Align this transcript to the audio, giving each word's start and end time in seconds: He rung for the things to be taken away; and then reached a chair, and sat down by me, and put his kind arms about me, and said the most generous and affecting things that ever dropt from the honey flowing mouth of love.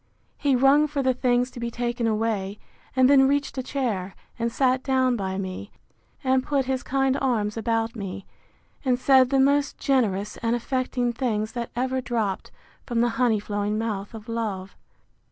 He 0.39 0.55
rung 0.55 0.87
for 0.87 1.03
the 1.03 1.13
things 1.13 1.51
to 1.51 1.59
be 1.59 1.69
taken 1.69 2.07
away; 2.07 2.57
and 2.95 3.07
then 3.07 3.27
reached 3.27 3.55
a 3.59 3.61
chair, 3.61 4.15
and 4.39 4.51
sat 4.51 4.81
down 4.81 5.15
by 5.15 5.37
me, 5.37 5.69
and 6.23 6.43
put 6.43 6.65
his 6.65 6.81
kind 6.81 7.15
arms 7.21 7.55
about 7.55 7.95
me, 7.95 8.25
and 8.83 8.97
said 8.97 9.29
the 9.29 9.39
most 9.39 9.77
generous 9.77 10.37
and 10.37 10.55
affecting 10.55 11.13
things 11.13 11.51
that 11.51 11.69
ever 11.75 12.01
dropt 12.01 12.49
from 12.83 12.99
the 13.01 13.09
honey 13.09 13.39
flowing 13.39 13.77
mouth 13.77 14.15
of 14.15 14.27
love. 14.27 14.75